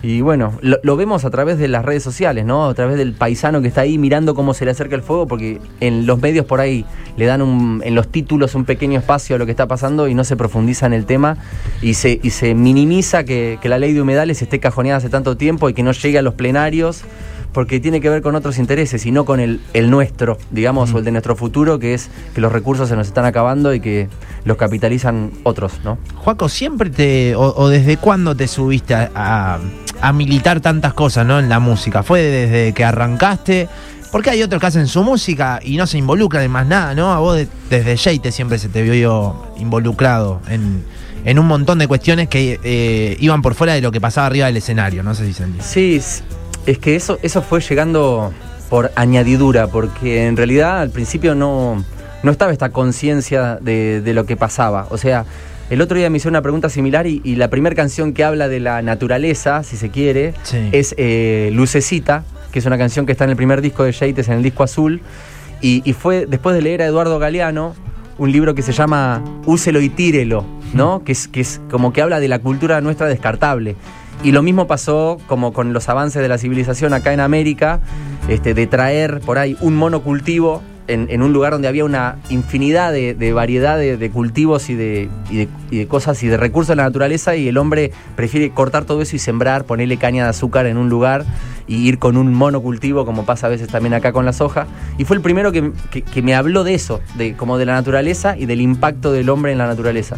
Y 0.00 0.20
bueno, 0.20 0.52
lo, 0.60 0.78
lo 0.84 0.96
vemos 0.96 1.24
a 1.24 1.30
través 1.30 1.58
de 1.58 1.66
las 1.66 1.84
redes 1.84 2.04
sociales, 2.04 2.44
¿no? 2.44 2.66
A 2.68 2.74
través 2.74 2.96
del 2.98 3.14
paisano 3.14 3.60
que 3.60 3.66
está 3.68 3.80
ahí 3.80 3.98
mirando 3.98 4.34
cómo 4.36 4.54
se 4.54 4.64
le 4.64 4.70
acerca 4.70 4.94
el 4.94 5.02
fuego, 5.02 5.26
porque 5.26 5.60
en 5.80 6.06
los 6.06 6.20
medios 6.20 6.46
por 6.46 6.60
ahí 6.60 6.84
le 7.16 7.26
dan 7.26 7.42
un, 7.42 7.82
en 7.84 7.96
los 7.96 8.06
títulos 8.06 8.54
un 8.54 8.64
pequeño 8.64 9.00
espacio 9.00 9.34
a 9.34 9.38
lo 9.40 9.44
que 9.46 9.50
está 9.50 9.66
pasando 9.66 10.06
y 10.06 10.14
no 10.14 10.22
se 10.22 10.36
profundiza 10.36 10.86
en 10.86 10.92
el 10.92 11.04
tema 11.04 11.36
y 11.82 11.94
se, 11.94 12.20
y 12.22 12.30
se 12.30 12.54
minimiza 12.54 13.24
que, 13.24 13.58
que 13.60 13.68
la 13.68 13.78
ley 13.78 13.92
de 13.92 14.00
humedales 14.00 14.40
esté 14.40 14.60
cajoneada 14.60 14.98
hace 14.98 15.08
tanto 15.08 15.36
tiempo 15.36 15.68
y 15.68 15.74
que 15.74 15.82
no 15.82 15.90
llegue 15.90 16.18
a 16.18 16.22
los 16.22 16.34
plenarios, 16.34 17.02
porque 17.52 17.80
tiene 17.80 18.00
que 18.00 18.08
ver 18.10 18.22
con 18.22 18.36
otros 18.36 18.58
intereses 18.58 19.04
y 19.04 19.10
no 19.10 19.24
con 19.24 19.40
el, 19.40 19.60
el 19.72 19.90
nuestro, 19.90 20.38
digamos, 20.52 20.92
o 20.94 20.98
el 20.98 21.04
de 21.04 21.10
nuestro 21.10 21.34
futuro, 21.34 21.78
que 21.80 21.94
es 21.94 22.08
que 22.34 22.40
los 22.40 22.52
recursos 22.52 22.88
se 22.88 22.94
nos 22.94 23.08
están 23.08 23.24
acabando 23.24 23.74
y 23.74 23.80
que 23.80 24.06
los 24.44 24.56
capitalizan 24.58 25.32
otros, 25.42 25.80
¿no? 25.82 25.98
Juaco, 26.14 26.48
¿siempre 26.48 26.90
te, 26.90 27.34
o, 27.34 27.52
o 27.56 27.68
desde 27.68 27.96
cuándo 27.96 28.36
te 28.36 28.46
subiste 28.46 28.94
a, 28.94 29.10
a- 29.14 29.58
a 30.00 30.12
militar 30.12 30.60
tantas 30.60 30.92
cosas, 30.94 31.26
¿no? 31.26 31.38
En 31.38 31.48
la 31.48 31.58
música. 31.58 32.02
¿Fue 32.02 32.20
desde 32.22 32.72
que 32.72 32.84
arrancaste? 32.84 33.68
Porque 34.12 34.30
hay 34.30 34.42
otros 34.42 34.60
que 34.60 34.66
hacen 34.66 34.86
su 34.86 35.02
música 35.02 35.60
y 35.62 35.76
no 35.76 35.86
se 35.86 35.98
involucran 35.98 36.42
en 36.44 36.50
más 36.50 36.66
nada, 36.66 36.94
¿no? 36.94 37.12
A 37.12 37.18
vos 37.18 37.36
de- 37.36 37.48
desde 37.68 37.96
Jate 37.96 38.32
siempre 38.32 38.58
se 38.58 38.68
te 38.68 38.82
vio 38.82 39.34
involucrado 39.58 40.40
en, 40.48 40.82
en 41.24 41.38
un 41.38 41.46
montón 41.46 41.78
de 41.78 41.86
cuestiones 41.86 42.28
que 42.28 42.58
eh, 42.64 43.16
iban 43.20 43.42
por 43.42 43.54
fuera 43.54 43.74
de 43.74 43.80
lo 43.82 43.92
que 43.92 44.00
pasaba 44.00 44.26
arriba 44.28 44.46
del 44.46 44.56
escenario. 44.56 45.02
No 45.02 45.14
sé 45.14 45.26
si 45.26 45.34
se. 45.34 45.46
Sí, 45.60 46.00
es 46.66 46.78
que 46.78 46.96
eso, 46.96 47.18
eso 47.22 47.42
fue 47.42 47.60
llegando 47.60 48.32
por 48.70 48.92
añadidura, 48.96 49.66
porque 49.66 50.26
en 50.26 50.36
realidad 50.36 50.80
al 50.80 50.90
principio 50.90 51.34
no, 51.34 51.84
no 52.22 52.30
estaba 52.30 52.52
esta 52.52 52.70
conciencia 52.70 53.58
de, 53.60 54.00
de 54.00 54.14
lo 54.14 54.24
que 54.26 54.36
pasaba. 54.36 54.86
O 54.90 54.96
sea, 54.96 55.24
el 55.70 55.80
otro 55.80 55.96
día 55.98 56.08
me 56.10 56.16
hizo 56.18 56.28
una 56.28 56.42
pregunta 56.42 56.68
similar 56.68 57.06
y, 57.06 57.20
y 57.24 57.36
la 57.36 57.48
primera 57.48 57.74
canción 57.76 58.12
que 58.12 58.24
habla 58.24 58.48
de 58.48 58.60
la 58.60 58.80
naturaleza, 58.82 59.62
si 59.62 59.76
se 59.76 59.90
quiere, 59.90 60.34
Sí. 60.42 60.68
es 60.72 60.94
eh, 60.98 61.50
Lucecita, 61.52 62.24
que 62.52 62.58
es 62.60 62.66
una 62.66 62.78
canción 62.78 63.04
que 63.06 63.12
está 63.12 63.24
en 63.24 63.30
el 63.30 63.36
primer 63.36 63.60
disco 63.60 63.84
de 63.84 63.92
Yates, 63.92 64.28
en 64.28 64.34
el 64.34 64.42
disco 64.42 64.62
azul. 64.62 65.00
Y, 65.60 65.82
y 65.84 65.92
fue 65.92 66.26
después 66.26 66.54
de 66.56 66.62
leer 66.62 66.82
a 66.82 66.86
Eduardo 66.86 67.18
Galeano, 67.18 67.74
un 68.16 68.32
libro 68.32 68.54
que 68.54 68.62
se 68.62 68.72
llama 68.72 69.22
Úselo 69.46 69.80
y 69.80 69.88
tírelo, 69.88 70.44
¿no? 70.72 71.04
Que 71.04 71.12
es, 71.12 71.28
que 71.28 71.40
es 71.40 71.60
como 71.70 71.92
que 71.92 72.02
habla 72.02 72.18
de 72.20 72.28
la 72.28 72.38
cultura 72.38 72.80
nuestra 72.80 73.06
descartable. 73.06 73.76
Y 74.24 74.32
lo 74.32 74.42
mismo 74.42 74.66
pasó 74.66 75.18
como 75.28 75.52
con 75.52 75.72
los 75.72 75.88
avances 75.88 76.20
de 76.20 76.28
la 76.28 76.38
civilización 76.38 76.92
acá 76.94 77.12
en 77.12 77.20
América, 77.20 77.80
este, 78.28 78.54
de 78.54 78.66
traer 78.66 79.20
por 79.20 79.38
ahí 79.38 79.56
un 79.60 79.76
monocultivo 79.76 80.62
en, 80.88 81.22
un 81.22 81.32
lugar 81.32 81.52
donde 81.52 81.68
había 81.68 81.84
una 81.84 82.16
infinidad 82.30 82.92
de, 82.92 83.14
de 83.14 83.32
variedad 83.32 83.78
de, 83.78 84.10
cultivos 84.10 84.70
y 84.70 84.74
de, 84.74 85.08
cosas 85.86 86.22
y 86.22 86.28
de 86.28 86.36
recursos 86.36 86.68
de 86.70 86.76
la 86.76 86.84
naturaleza 86.84 87.36
y 87.36 87.46
el 87.48 87.58
hombre 87.58 87.92
prefiere 88.16 88.50
cortar 88.50 88.84
todo 88.84 89.02
eso 89.02 89.14
y 89.14 89.18
sembrar, 89.18 89.64
ponerle 89.64 89.98
caña 89.98 90.24
de 90.24 90.30
azúcar 90.30 90.66
en 90.66 90.78
un 90.78 90.88
lugar 90.88 91.24
y 91.66 91.86
ir 91.86 91.98
con 91.98 92.16
un 92.16 92.32
monocultivo 92.34 93.04
como 93.04 93.26
pasa 93.26 93.46
a 93.46 93.50
veces 93.50 93.68
también 93.68 93.92
acá 93.94 94.12
con 94.12 94.24
la 94.24 94.32
soja. 94.32 94.66
Y 94.96 95.04
fue 95.04 95.16
el 95.16 95.22
primero 95.22 95.52
que, 95.52 95.70
me 96.22 96.34
habló 96.34 96.64
de 96.64 96.74
eso, 96.74 97.00
de, 97.16 97.34
como 97.34 97.58
de 97.58 97.66
la 97.66 97.74
naturaleza 97.74 98.36
y 98.36 98.46
del 98.46 98.60
impacto 98.60 99.12
del 99.12 99.28
hombre 99.28 99.52
en 99.52 99.58
la 99.58 99.66
naturaleza. 99.66 100.16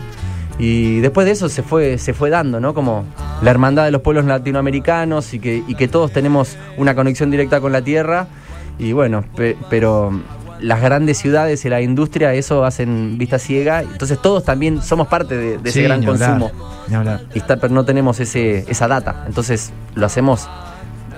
Y 0.59 1.01
después 1.01 1.25
de 1.25 1.33
eso 1.33 1.49
se 1.49 1.63
fue, 1.63 1.99
se 1.99 2.13
fue 2.13 2.31
dando, 2.31 2.61
¿no? 2.61 2.75
Como 2.75 3.05
la 3.43 3.51
hermandad 3.51 3.87
de 3.87 3.91
los 3.91 4.03
pueblos 4.03 4.27
latinoamericanos 4.27 5.33
y 5.33 5.39
que, 5.39 5.89
todos 5.89 6.13
tenemos 6.13 6.57
una 6.77 6.95
conexión 6.95 7.31
directa 7.31 7.61
con 7.61 7.73
la 7.73 7.83
tierra. 7.83 8.29
Y 8.79 8.93
bueno, 8.93 9.25
pe- 9.35 9.57
pero 9.69 10.13
las 10.63 10.81
grandes 10.81 11.19
ciudades 11.19 11.65
y 11.65 11.69
la 11.69 11.81
industria 11.81 12.35
eso 12.35 12.65
hacen 12.65 13.17
vista 13.19 13.39
ciega. 13.39 13.83
Entonces 13.83 14.21
todos 14.21 14.45
también 14.45 14.83
somos 14.83 15.09
parte 15.09 15.37
de, 15.37 15.59
de 15.59 15.71
ese 15.71 15.83
gran 15.83 16.01
ni 16.01 16.07
hablar, 16.07 16.39
consumo. 16.39 16.53
ni 16.89 16.95
hablar. 16.95 17.23
Y 17.35 17.39
está- 17.39 17.57
pero 17.57 17.73
no 17.75 17.85
tenemos 17.85 18.21
ese, 18.21 18.65
esa 18.69 18.89
data. 18.89 19.25
Entonces 19.27 19.73
lo 19.95 20.07
hacemos 20.07 20.49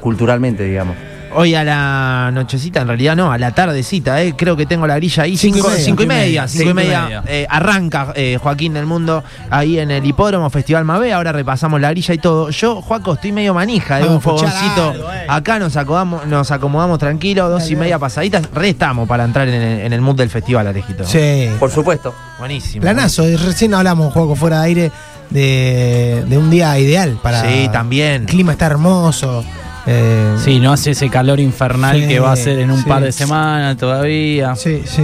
culturalmente, 0.01 0.65
digamos. 0.65 0.97
Hoy 1.35 1.55
a 1.55 1.65
la 1.65 2.31
nochecita, 2.33 2.81
en 2.83 2.89
realidad 2.89 3.17
no, 3.17 3.33
a 3.33 3.39
la 3.39 3.53
tardecita, 3.53 4.23
eh, 4.23 4.35
creo 4.37 4.57
que 4.57 4.67
tengo 4.67 4.87
la 4.87 4.97
grilla 4.97 5.23
ahí. 5.23 5.37
Cinco 5.37 5.59
y 5.59 5.61
Cinco, 5.61 5.69
media. 5.71 5.85
cinco 5.85 6.03
y 6.03 6.07
media, 6.07 6.49
cinco 6.49 6.63
y 6.63 6.67
Cinco 6.67 6.71
y 6.71 6.75
media. 6.85 7.03
media. 7.05 7.23
eh, 7.27 7.47
arranca 7.49 8.13
eh, 8.15 8.39
Joaquín 8.43 8.75
del 8.75 8.87
Mundo 8.87 9.25
ahí 9.51 9.79
en 9.79 9.91
el 9.91 10.05
hipódromo 10.05 10.51
Festival 10.51 10.85
Mabé. 10.85 11.13
Ahora 11.13 11.33
repasamos 11.33 11.81
la 11.81 11.91
grilla 11.91 12.15
y 12.15 12.19
todo. 12.19 12.51
Yo, 12.51 12.83
Joaco, 12.83 13.15
estoy 13.15 13.33
medio 13.33 13.55
manija 13.55 13.97
de 13.99 14.05
un 14.05 14.15
a 14.15 14.17
escuchar 14.19 14.51
fogoncito. 14.51 14.91
algo, 14.91 15.13
eh. 15.13 15.27
Acá 15.29 15.59
nos 15.59 15.77
acomodamos, 15.77 16.27
nos 16.27 16.51
acomodamos 16.51 16.99
tranquilos, 16.99 17.49
dos 17.51 17.71
y 17.71 17.77
media 17.77 17.99
pasaditas. 17.99 18.43
Re 18.55 18.69
estamos 18.71 19.09
para 19.09 19.25
entrar 19.25 19.49
en 19.49 19.55
el, 19.63 19.81
en 19.87 19.93
el 19.93 20.01
mood 20.01 20.17
del 20.17 20.29
festival, 20.31 20.67
Alejito. 20.67 21.05
Sí. 21.05 21.49
Por 21.59 21.71
supuesto. 21.71 22.15
Buenísimo. 22.39 22.83
Planazo, 22.83 23.23
recién 23.39 23.73
hablamos 23.75 24.07
un 24.07 24.13
juego 24.13 24.37
fuera 24.37 24.61
de 24.61 24.67
aire 24.67 24.93
de, 25.31 26.25
de 26.29 26.39
un 26.39 26.51
día 26.51 26.79
ideal 26.79 27.19
para. 27.23 27.43
Sí, 27.43 27.69
también. 27.73 28.23
El 28.23 28.27
clima 28.27 28.53
está 28.53 28.67
hermoso. 28.67 29.45
Eh, 29.87 30.37
Sí, 30.39 30.61
no 30.61 30.73
hace 30.73 30.93
ese 30.93 31.09
calor 31.09 31.41
infernal 31.41 32.01
Sí, 32.01 32.09
que 32.09 32.21
va 32.21 32.33
a 32.33 32.37
ser 32.37 32.59
en 32.59 32.71
un 32.71 32.83
sí. 32.83 32.89
par 32.89 33.03
de 33.03 33.13
semanas 33.13 33.77
todavía. 33.77 34.55
Sí, 34.57 34.83
sí. 34.85 35.03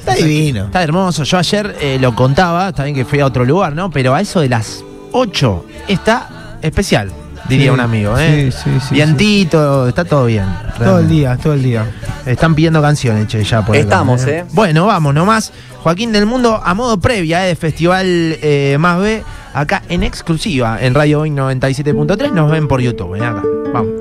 Está 0.00 0.14
divino. 0.14 0.64
Está 0.66 0.82
hermoso. 0.82 1.24
Yo 1.24 1.38
ayer 1.38 1.76
eh, 1.80 1.98
lo 2.00 2.14
contaba, 2.14 2.68
está 2.68 2.84
bien 2.84 2.94
que 2.94 3.04
fui 3.04 3.20
a 3.20 3.26
otro 3.26 3.44
lugar, 3.44 3.74
¿no? 3.74 3.90
Pero 3.90 4.14
a 4.14 4.20
eso 4.20 4.40
de 4.40 4.48
las 4.50 4.84
8 5.12 5.64
está 5.88 6.58
especial, 6.60 7.10
diría 7.48 7.66
Sí, 7.66 7.70
un 7.70 7.80
amigo, 7.80 8.18
¿eh? 8.18 8.50
sí, 8.52 8.58
sí, 8.64 8.70
sí, 8.88 8.94
Vientito, 8.94 9.88
está 9.88 10.04
todo 10.04 10.26
bien. 10.26 10.44
Todo 10.78 10.98
el 10.98 11.08
día, 11.08 11.38
todo 11.42 11.54
el 11.54 11.62
día. 11.62 11.86
Están 12.26 12.54
pidiendo 12.54 12.82
canciones, 12.82 13.28
che, 13.28 13.42
ya 13.44 13.64
por 13.64 13.76
acá, 13.76 13.82
Estamos, 13.82 14.24
¿eh? 14.26 14.44
Bueno, 14.52 14.86
vamos 14.86 15.14
nomás. 15.14 15.52
Joaquín 15.82 16.12
del 16.12 16.26
Mundo 16.26 16.60
a 16.64 16.74
modo 16.74 16.98
previa, 16.98 17.44
¿eh? 17.44 17.48
De 17.48 17.56
Festival 17.56 18.06
eh, 18.06 18.76
Más 18.78 18.98
B, 19.00 19.22
acá 19.54 19.82
en 19.88 20.02
exclusiva, 20.02 20.78
en 20.80 20.94
Radio 20.94 21.18
Boeing 21.18 21.36
97.3. 21.36 22.32
Nos 22.32 22.50
ven 22.50 22.66
por 22.68 22.80
YouTube, 22.80 23.14
¿eh? 23.16 23.24
Acá. 23.24 23.42
Vamos. 23.72 23.93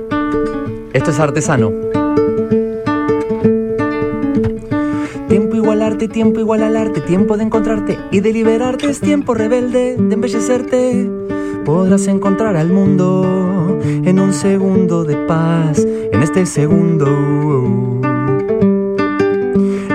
Esto 0.94 1.10
es 1.10 1.20
artesano. 1.20 1.72
Tiempo 5.28 5.56
igual 5.56 5.82
arte, 5.82 6.08
tiempo 6.08 6.40
igual 6.40 6.62
al 6.62 6.78
arte, 6.78 7.02
tiempo 7.02 7.36
de 7.36 7.44
encontrarte 7.44 7.98
y 8.12 8.20
de 8.20 8.32
liberarte, 8.32 8.90
es 8.92 9.02
tiempo 9.02 9.34
rebelde 9.34 9.98
de 9.98 10.14
embellecerte. 10.14 11.10
Podrás 11.66 12.08
encontrar 12.08 12.56
al 12.56 12.70
mundo 12.70 13.80
en 13.84 14.20
un 14.20 14.34
segundo 14.34 15.04
de 15.04 15.16
paz, 15.16 15.80
en 15.80 16.22
este 16.22 16.46
segundo. 16.46 17.10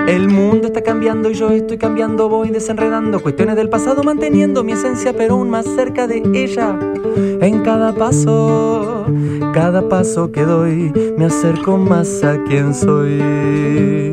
El 0.07 0.27
mundo 0.27 0.67
está 0.67 0.81
cambiando 0.81 1.29
y 1.29 1.35
yo 1.35 1.49
estoy 1.51 1.77
cambiando, 1.77 2.27
voy 2.27 2.49
desenredando 2.49 3.21
cuestiones 3.21 3.55
del 3.55 3.69
pasado, 3.69 4.03
manteniendo 4.03 4.65
mi 4.65 4.73
esencia, 4.73 5.13
pero 5.13 5.35
aún 5.35 5.49
más 5.49 5.65
cerca 5.65 6.07
de 6.07 6.23
ella. 6.33 6.77
En 7.41 7.61
cada 7.61 7.93
paso, 7.93 8.88
cada 9.53 9.87
paso 9.87 10.31
que 10.31 10.43
doy, 10.45 10.91
me 11.17 11.25
acerco 11.25 11.77
más 11.77 12.23
a 12.23 12.43
quien 12.43 12.73
soy. 12.73 14.11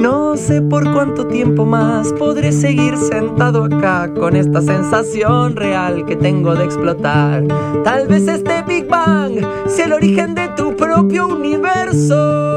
No 0.00 0.36
sé 0.36 0.62
por 0.62 0.90
cuánto 0.92 1.26
tiempo 1.26 1.64
más 1.64 2.12
podré 2.14 2.52
seguir 2.52 2.96
sentado 2.96 3.64
acá 3.64 4.12
con 4.12 4.34
esta 4.34 4.60
sensación 4.60 5.56
real 5.56 6.04
que 6.06 6.16
tengo 6.16 6.54
de 6.54 6.64
explotar. 6.64 7.44
Tal 7.84 8.08
vez 8.08 8.26
este 8.26 8.62
Big 8.66 8.88
Bang 8.88 9.40
sea 9.66 9.86
el 9.86 9.92
origen 9.92 10.34
de 10.34 10.48
tu 10.56 10.74
propio 10.74 11.28
universo. 11.28 12.51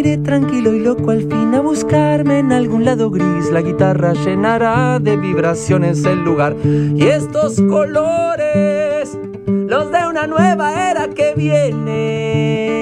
Iré 0.00 0.18
tranquilo 0.18 0.74
y 0.74 0.80
loco 0.80 1.10
al 1.10 1.20
fin 1.20 1.54
a 1.54 1.60
buscarme 1.60 2.38
en 2.38 2.52
algún 2.52 2.86
lado 2.86 3.10
gris. 3.10 3.50
La 3.52 3.60
guitarra 3.60 4.14
llenará 4.14 4.98
de 4.98 5.18
vibraciones 5.18 6.04
el 6.04 6.24
lugar. 6.24 6.56
Y 6.64 7.02
estos 7.02 7.60
colores, 7.60 9.18
los 9.46 9.92
de 9.92 10.06
una 10.08 10.26
nueva 10.26 10.90
era 10.90 11.08
que 11.08 11.34
viene. 11.36 12.80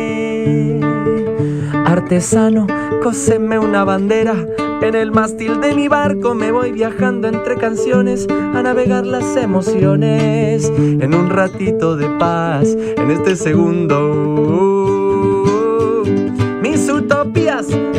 Artesano, 1.85 2.69
cóseme 3.03 3.59
una 3.59 3.83
bandera. 3.83 4.37
En 4.81 4.95
el 4.95 5.11
mástil 5.11 5.61
de 5.61 5.75
mi 5.75 5.89
barco 5.89 6.37
me 6.37 6.53
voy 6.53 6.71
viajando 6.71 7.27
entre 7.27 7.57
canciones 7.57 8.29
a 8.31 8.63
navegar 8.63 9.05
las 9.05 9.37
emociones. 9.37 10.71
En 10.79 11.13
un 11.15 11.31
ratito 11.31 11.97
de 11.97 12.09
paz, 12.11 12.77
en 12.97 13.11
este 13.11 13.35
segundo. 13.35 14.68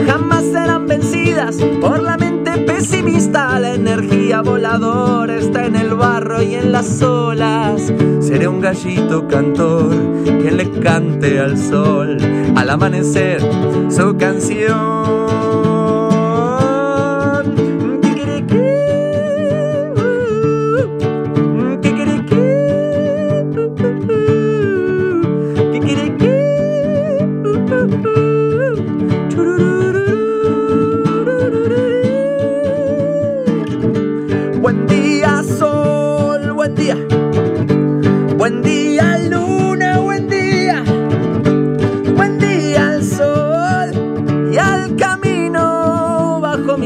Jamás 0.10 0.44
serán 0.46 0.88
vencidas 0.88 1.58
por 1.80 2.02
la 2.02 2.18
mente 2.18 2.58
pesimista. 2.60 3.60
La 3.60 3.76
energía 3.76 4.42
voladora 4.42 5.36
está 5.36 5.66
en 5.68 5.76
el 5.76 5.94
barro 5.94 6.42
y 6.42 6.56
en 6.56 6.72
las 6.72 7.02
olas. 7.02 7.94
Seré 8.20 8.48
un 8.48 8.60
gallito 8.60 9.28
cantor 9.28 9.92
que 10.24 10.52
le 10.52 10.70
cante 10.80 11.40
al 11.40 11.58
sol 11.58 12.18
al 12.56 12.70
amanecer 12.70 13.40
su 13.90 14.18
canción. 14.18 15.49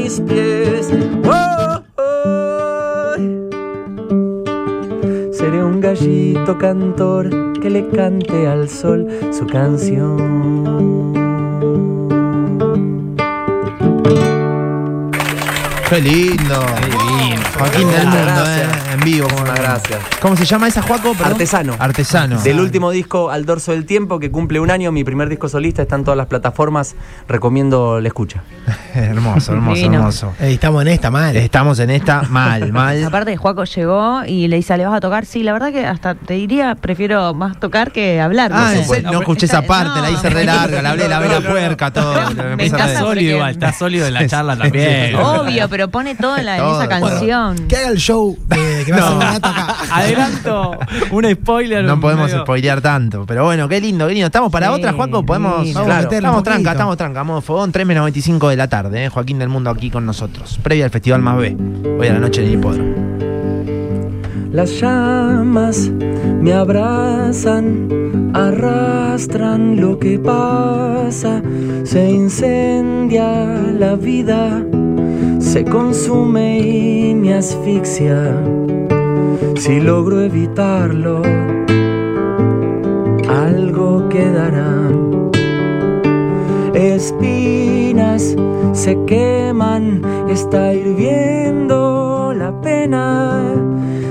Mis 0.04 0.20
pies. 0.20 0.90
Oh, 1.24 1.80
oh. 1.96 3.16
Seré 5.32 5.64
un 5.64 5.80
gallito 5.80 6.58
cantor 6.58 7.30
que 7.60 7.70
le 7.70 7.88
cante 7.88 8.46
al 8.46 8.68
sol 8.68 9.08
su 9.32 9.46
canción. 9.46 11.14
Qué 15.88 16.00
lindo. 16.00 17.33
Joaquín 17.58 17.88
del 17.90 18.06
Mundo, 18.06 18.44
eh, 18.46 18.66
en 18.94 19.00
vivo. 19.00 19.28
como 19.28 19.44
gracias. 19.44 20.00
¿Cómo 20.20 20.36
se 20.36 20.44
llama 20.44 20.68
esa, 20.68 20.82
Juaco? 20.82 21.12
Perdón. 21.12 21.32
Artesano. 21.32 21.76
Artesano. 21.78 22.40
Del 22.42 22.58
último 22.60 22.90
disco 22.90 23.30
Al 23.30 23.44
Dorso 23.46 23.72
del 23.72 23.86
Tiempo, 23.86 24.18
que 24.18 24.30
cumple 24.30 24.58
un 24.60 24.70
año, 24.70 24.90
mi 24.92 25.04
primer 25.04 25.28
disco 25.28 25.48
solista, 25.48 25.82
está 25.82 25.96
en 25.96 26.04
todas 26.04 26.16
las 26.18 26.26
plataformas. 26.26 26.96
Recomiendo 27.28 28.00
la 28.00 28.08
escucha. 28.08 28.42
hermoso, 28.94 29.52
hermoso, 29.52 29.74
Divino. 29.76 29.98
hermoso. 29.98 30.32
Estamos 30.40 30.82
en 30.82 30.88
esta 30.88 31.10
mal. 31.10 31.36
Estamos 31.36 31.78
en 31.78 31.90
esta 31.90 32.22
mal, 32.22 32.72
mal. 32.72 33.04
Aparte, 33.04 33.36
Juaco 33.36 33.64
llegó 33.64 34.24
y 34.26 34.48
le 34.48 34.56
dice, 34.56 34.76
¿le 34.76 34.86
vas 34.86 34.96
a 34.96 35.00
tocar? 35.00 35.24
Sí, 35.24 35.42
la 35.42 35.52
verdad 35.52 35.70
que 35.72 35.86
hasta 35.86 36.14
te 36.14 36.34
diría, 36.34 36.74
prefiero 36.74 37.34
más 37.34 37.58
tocar 37.60 37.92
que 37.92 38.20
hablar. 38.20 38.50
Ah, 38.52 38.72
No 38.74 38.80
¿en 38.80 38.84
sé. 38.84 39.02
no 39.02 39.20
escuché 39.20 39.46
esa 39.46 39.62
parte, 39.62 40.00
la 40.00 40.10
hice 40.10 40.28
re 40.28 40.44
larga, 40.44 40.82
la 40.82 40.90
hablé, 40.90 41.08
la 41.08 41.16
hablé 41.18 41.28
la 41.40 41.40
puerca, 41.48 41.92
todo. 41.92 42.14
Está 42.58 42.98
sólido 42.98 43.36
igual, 43.36 43.50
está 43.52 43.72
sólido 43.72 44.06
en 44.06 44.14
la 44.14 44.26
charla 44.26 44.56
también. 44.56 45.14
Obvio, 45.16 45.68
pero 45.68 45.88
pone 45.88 46.14
todo 46.14 46.36
en, 46.36 46.46
la, 46.46 46.56
en 46.56 46.62
Todo. 46.62 46.80
esa 46.82 46.88
canción. 46.88 47.43
Que 47.68 47.76
haga 47.76 47.88
el 47.90 47.98
show 47.98 48.36
de, 48.48 48.82
que 48.86 48.92
va 48.92 48.98
a 49.08 49.34
acá. 49.36 49.74
Adelanto 49.92 50.78
un 51.12 51.24
spoiler. 51.32 51.84
No 51.84 52.00
podemos 52.00 52.26
medio- 52.30 52.42
spoilear 52.42 52.80
tanto. 52.80 53.24
Pero 53.26 53.44
bueno, 53.44 53.68
qué 53.68 53.80
lindo, 53.80 54.06
qué 54.06 54.14
lindo. 54.14 54.26
¿Estamos 54.26 54.50
para 54.52 54.68
Sí, 54.68 54.72
otra, 54.74 54.92
Juaco? 54.92 55.24
Podemos. 55.24 55.60
divino. 55.60 55.80
Vamos 55.80 55.92
a 55.94 55.98
Claro, 56.00 56.14
estamos 56.16 56.42
tranca, 56.42 56.72
estamos 56.72 56.96
tranca. 56.96 57.20
Vamos, 57.20 57.44
fogón 57.44 57.72
3 57.72 57.86
menos 57.86 58.04
25 58.04 58.48
de 58.48 58.56
la 58.56 58.68
tarde. 58.68 59.04
¿eh? 59.04 59.08
Joaquín 59.08 59.38
del 59.38 59.48
Mundo 59.48 59.70
aquí 59.70 59.90
con 59.90 60.06
nosotros. 60.06 60.58
Previa 60.62 60.84
al 60.84 60.90
Festival 60.90 61.20
Más 61.22 61.36
B. 61.38 61.56
Hoy 61.98 62.06
a 62.08 62.12
la 62.14 62.18
noche 62.20 62.42
en 62.42 62.48
el 62.48 62.54
hipódromo. 62.54 62.94
Las 64.52 64.70
llamas 64.80 65.90
me 66.40 66.52
abrazan, 66.52 68.30
arrastran 68.34 69.80
lo 69.80 69.98
que 69.98 70.16
pasa, 70.20 71.42
se 71.82 72.08
incendia 72.08 73.46
la 73.76 73.96
vida, 73.96 74.62
se 75.54 75.64
consume 75.64 76.58
y 76.58 77.14
me 77.14 77.34
asfixia. 77.34 78.42
Si 79.54 79.78
logro 79.78 80.20
evitarlo, 80.20 81.22
algo 83.28 84.08
quedará. 84.08 84.90
Espinas 86.74 88.34
se 88.72 88.98
queman, 89.06 90.02
está 90.28 90.74
hirviendo 90.74 92.34
la 92.36 92.60
pena. 92.60 93.54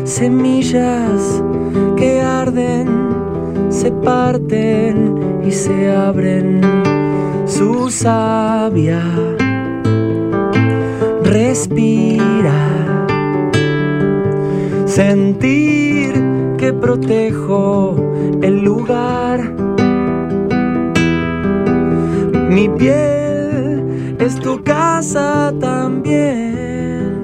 Semillas 0.05 1.43
que 1.97 2.21
arden, 2.21 2.87
se 3.67 3.91
parten 3.91 5.41
y 5.45 5.51
se 5.51 5.91
abren. 5.91 6.61
Su 7.45 7.89
savia 7.89 9.01
respira. 11.33 12.53
Sentir 14.85 16.13
que 16.59 16.71
protejo 16.71 17.95
el 18.41 18.63
lugar. 18.63 19.39
Mi 22.49 22.69
piel 22.69 24.15
es 24.19 24.35
tu 24.35 24.63
casa 24.63 25.51
también. 25.59 27.19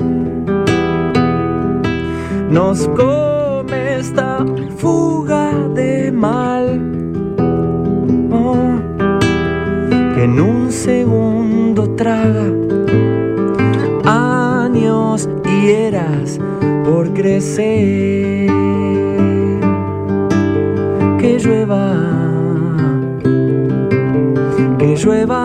Nos 2.49 2.87
come 2.89 3.99
esta 3.99 4.43
fuga 4.77 5.51
de 5.75 6.11
mal. 6.11 6.81
Oh, 8.31 8.71
que 10.15 10.23
en 10.23 10.39
un 10.39 10.71
segundo 10.71 11.91
traga 11.91 12.68
y 14.81 15.69
eras 15.69 16.39
por 16.85 17.13
crecer. 17.13 18.49
Que 21.19 21.37
llueva, 21.37 21.95
que 24.77 24.95
llueva, 24.95 25.43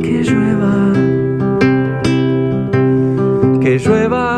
que 0.00 0.22
llueva, 0.22 0.92
que 3.60 3.78
llueva 3.78 4.28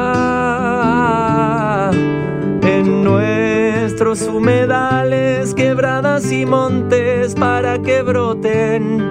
en 2.63 3.05
nuestros 3.05 4.23
humedales, 4.23 5.55
quebradas 5.55 6.33
y 6.33 6.45
montes 6.45 7.37
para 7.37 7.79
que 7.81 8.03
broten. 8.03 9.10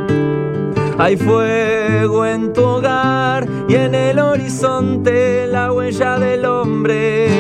Hay 1.02 1.16
fuego 1.16 2.26
en 2.26 2.52
tu 2.52 2.62
hogar 2.62 3.48
y 3.70 3.76
en 3.76 3.96
el 3.96 4.20
horizonte 4.20 5.48
la 5.48 5.72
huella 5.72 6.20
del 6.20 6.44
hombre. 6.44 7.39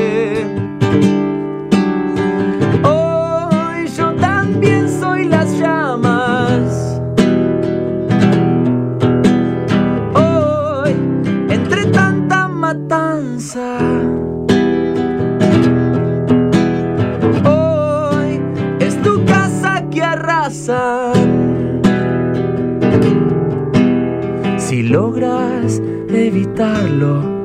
Evitarlo, 26.13 27.43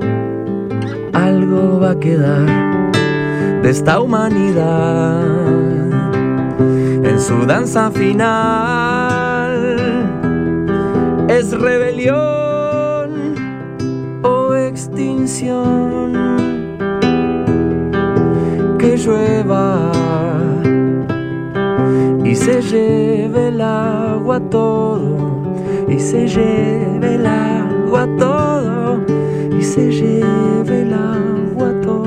algo 1.12 1.80
va 1.80 1.90
a 1.90 2.00
quedar 2.00 2.92
de 3.62 3.70
esta 3.70 4.00
humanidad 4.00 5.22
en 7.04 7.20
su 7.20 7.46
danza 7.46 7.90
final. 7.90 9.52
Es 11.28 11.52
rebelión 11.58 13.34
o 14.22 14.54
extinción. 14.54 16.12
Que 18.78 18.96
llueva 18.98 19.90
y 22.22 22.34
se 22.34 22.60
lleve 22.60 23.48
el 23.48 23.60
agua 23.60 24.40
todo 24.50 25.42
y 25.88 25.98
se 25.98 26.28
lleve 26.28 27.14
el 27.14 27.26
agua 27.26 28.06
todo 28.18 28.43
se 29.64 29.90
lleve 29.90 30.82
el 30.82 30.92
agua 30.92 31.72
todo. 31.82 32.04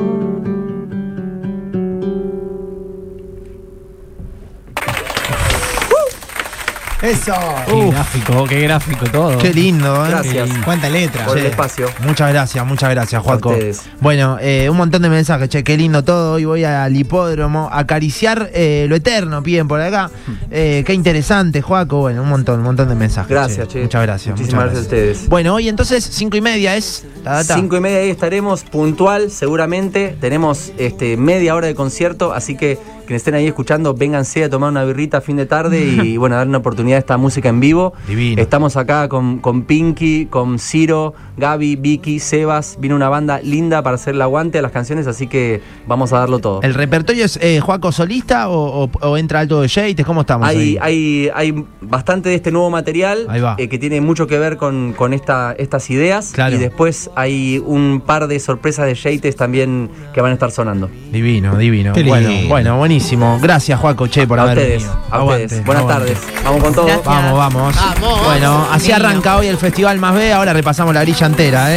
Eso. 7.00 7.32
Qué 7.68 7.90
gráfico, 7.92 8.46
qué 8.46 8.62
gráfico 8.62 9.06
todo. 9.06 9.38
Qué 9.38 9.54
lindo, 9.54 10.04
¿eh? 10.04 10.10
Gracias. 10.10 10.50
Cuánta 10.66 10.90
letra. 10.90 11.26
Por 11.26 11.38
el 11.38 11.44
Sí. 11.44 11.50
espacio. 11.52 11.88
Muchas 12.04 12.32
gracias, 12.32 12.66
muchas 12.66 12.90
gracias, 12.90 13.22
Juaco. 13.22 13.50
ustedes. 13.50 13.84
Bueno, 14.02 14.38
eh, 14.42 14.68
un 14.68 14.78
montón 14.78 15.04
de 15.04 15.10
mensajes, 15.10 15.48
che, 15.48 15.64
qué 15.64 15.78
lindo 15.78 16.04
todo. 16.04 16.34
Hoy 16.34 16.46
voy 16.46 16.64
al 16.64 16.96
hipódromo 16.96 17.70
a 17.72 17.80
acariciar 17.82 18.50
eh, 18.52 18.88
lo 18.90 18.96
eterno, 18.96 19.44
piden 19.44 19.68
por 19.68 19.80
acá. 19.80 20.10
Eh, 20.50 20.84
qué 20.88 20.94
interesante, 20.96 21.62
Juaco. 21.62 22.00
Bueno, 22.00 22.24
un 22.24 22.30
montón, 22.30 22.60
un 22.60 22.66
montón 22.66 22.90
de 22.90 22.96
mensajes. 22.96 23.30
Gracias, 23.30 23.68
che. 23.68 23.84
Muchas 23.84 24.02
gracias. 24.02 24.36
Muchísimas 24.36 24.66
muchas 24.66 24.88
gracias 24.88 25.04
a 25.04 25.12
ustedes. 25.14 25.30
Bueno, 25.30 25.54
hoy 25.54 25.70
entonces, 25.70 26.04
cinco 26.04 26.36
y 26.36 26.42
media 26.42 26.76
es. 26.76 27.06
Ta. 27.28 27.56
Cinco 27.56 27.78
y 27.78 27.80
media 27.80 28.00
ahí 28.00 28.10
estaremos 28.10 28.64
puntual, 28.64 29.30
seguramente. 29.32 30.16
Tenemos 30.20 30.72
este, 30.78 31.18
media 31.18 31.56
hora 31.56 31.68
de 31.68 31.76
concierto, 31.76 32.34
así 32.34 32.56
que 32.56 32.78
quienes 33.06 33.22
estén 33.22 33.36
ahí 33.36 33.48
escuchando, 33.48 33.94
vénganse 33.94 34.44
a 34.44 34.50
tomar 34.50 34.70
una 34.70 34.84
birrita 34.84 35.20
a 35.20 35.22
fin 35.22 35.38
de 35.38 35.46
tarde 35.46 35.80
y 35.82 36.18
bueno, 36.18 36.36
dar 36.36 36.46
una 36.46 36.58
oportunidad 36.58 36.98
a 36.98 37.00
esta 37.00 37.16
música 37.16 37.48
en 37.48 37.62
vivo. 37.62 37.94
Divino. 38.06 38.42
Estamos 38.42 38.76
acá 38.76 39.08
con, 39.08 39.40
con 39.40 39.62
Pinky, 39.64 40.26
con 40.26 40.60
Ciro, 40.60 41.14
Gaby, 41.38 41.78
Vicky, 41.78 42.20
Sebas. 42.20 42.76
Viene 42.82 42.96
una 42.96 43.08
banda 43.08 43.40
linda 43.42 43.82
para 43.82 43.96
hacer 43.96 44.16
el 44.16 44.22
aguante 44.22 44.60
a 44.60 44.62
las 44.62 44.74
canciones, 44.74 45.08
así 45.08 45.28
que 45.28 45.62
vamos 45.88 46.12
a 46.12 46.18
darlo 46.20 46.40
todo. 46.40 46.62
¿El 46.64 46.74
repertorio 46.74 47.24
es 47.24 47.40
eh, 47.42 47.62
Juaco 47.62 47.94
solista 47.94 48.50
o, 48.50 48.84
o- 48.86 48.92
o 49.08 49.18
entra 49.18 49.40
alto 49.40 49.62
de 49.62 49.70
Yates? 49.70 50.06
¿Cómo 50.06 50.22
estamos 50.22 50.46
Hay, 50.50 50.58
ahí? 50.58 50.78
hay, 50.82 51.32
hay 51.34 51.66
bastante 51.80 52.28
de 52.28 52.36
este 52.36 52.52
nuevo 52.52 52.70
material 52.70 53.26
eh, 53.58 53.70
que 53.70 53.80
tiene 53.80 54.02
mucho 54.02 54.28
que 54.28 54.38
ver 54.38 54.58
con, 54.58 54.92
con 54.92 55.14
esta, 55.14 55.54
estas 55.58 55.90
ideas. 55.90 56.32
Claro. 56.34 56.56
Y 56.58 56.60
después 56.60 57.10
hay 57.20 57.58
un 57.66 58.00
par 58.06 58.28
de 58.28 58.40
sorpresas 58.40 58.86
de 58.86 58.94
Yates 58.94 59.36
también 59.36 59.90
que 60.14 60.22
van 60.22 60.30
a 60.30 60.34
estar 60.36 60.52
sonando. 60.52 60.88
Divino, 61.12 61.56
divino. 61.58 61.92
Qué 61.94 62.04
Bueno, 62.04 62.30
lindo. 62.30 62.48
bueno, 62.50 62.78
buenísimo. 62.78 63.40
Gracias, 63.42 63.80
Juaco, 63.80 64.06
che, 64.08 64.28
por 64.28 64.40
a 64.40 64.44
haber 64.44 64.58
ustedes, 64.60 64.84
venido. 64.84 65.00
a 65.10 65.16
Aguante, 65.16 65.44
ustedes. 65.46 65.66
Buenas 65.66 65.84
aguante. 65.84 66.14
tardes. 66.14 66.44
Vamos 66.44 66.64
con 66.64 66.74
todo. 66.76 66.86
Gracias. 66.86 67.06
Vamos, 67.06 67.38
vamos. 67.38 67.76
Vamos, 67.76 68.24
Bueno, 68.26 68.68
así 68.72 68.92
arranca 68.92 69.38
hoy 69.38 69.48
el 69.48 69.58
Festival 69.58 69.98
Más 70.00 70.14
B. 70.14 70.32
Ahora 70.32 70.54
repasamos 70.54 70.94
la 70.94 71.02
grilla 71.02 71.26
entera, 71.26 71.62
¿eh? 71.62 71.66